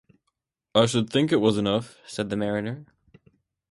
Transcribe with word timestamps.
"I 0.73 0.87
should 0.87 1.11
think 1.11 1.31
it 1.31 1.35
was 1.35 1.59
enough," 1.59 1.99
said 2.07 2.31
the 2.31 2.35
mariner. 2.35 2.87